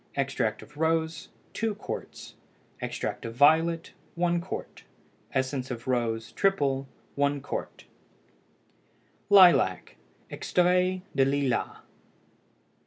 [0.15, 2.33] Extract of rose 2 qts.
[2.81, 4.81] Extract of violet 1 qt.
[5.31, 7.83] Essence of rose (triple) 1 qt.
[9.29, 9.97] LILAC
[10.31, 11.81] (EXTRAIT DE LILAS).